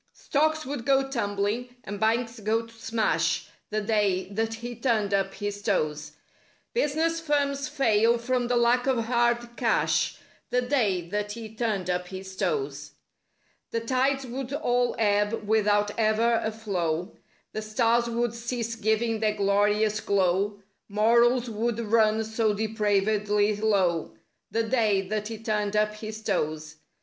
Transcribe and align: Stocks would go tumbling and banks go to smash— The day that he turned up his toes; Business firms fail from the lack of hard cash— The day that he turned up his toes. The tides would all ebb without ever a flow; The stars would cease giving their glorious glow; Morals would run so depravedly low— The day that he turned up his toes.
Stocks 0.13 0.65
would 0.65 0.83
go 0.83 1.07
tumbling 1.07 1.75
and 1.83 1.99
banks 1.99 2.39
go 2.39 2.65
to 2.65 2.73
smash— 2.73 3.45
The 3.69 3.81
day 3.81 4.27
that 4.31 4.55
he 4.55 4.75
turned 4.75 5.13
up 5.13 5.35
his 5.35 5.61
toes; 5.61 6.13
Business 6.73 7.19
firms 7.19 7.67
fail 7.69 8.17
from 8.17 8.47
the 8.47 8.55
lack 8.55 8.87
of 8.87 9.05
hard 9.05 9.55
cash— 9.57 10.17
The 10.49 10.63
day 10.63 11.07
that 11.09 11.33
he 11.33 11.53
turned 11.53 11.87
up 11.87 12.07
his 12.07 12.35
toes. 12.35 12.93
The 13.69 13.79
tides 13.79 14.25
would 14.25 14.51
all 14.53 14.95
ebb 14.97 15.47
without 15.47 15.91
ever 15.99 16.41
a 16.43 16.51
flow; 16.51 17.15
The 17.53 17.61
stars 17.61 18.09
would 18.09 18.33
cease 18.33 18.75
giving 18.75 19.19
their 19.19 19.35
glorious 19.35 19.99
glow; 19.99 20.63
Morals 20.89 21.47
would 21.47 21.79
run 21.79 22.23
so 22.23 22.55
depravedly 22.55 23.57
low— 23.57 24.15
The 24.49 24.63
day 24.63 25.01
that 25.09 25.27
he 25.27 25.37
turned 25.37 25.75
up 25.75 25.93
his 25.93 26.23
toes. 26.23 26.77